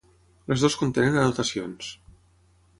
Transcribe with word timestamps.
Les 0.51 0.63
dues 0.63 0.77
contenen 0.79 1.19
anotacions. 1.25 1.93